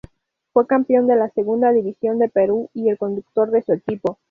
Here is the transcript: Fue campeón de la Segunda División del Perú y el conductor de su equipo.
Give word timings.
Fue 0.51 0.65
campeón 0.65 1.05
de 1.05 1.15
la 1.15 1.29
Segunda 1.29 1.71
División 1.71 2.17
del 2.17 2.31
Perú 2.31 2.71
y 2.73 2.89
el 2.89 2.97
conductor 2.97 3.51
de 3.51 3.61
su 3.61 3.73
equipo. 3.73 4.17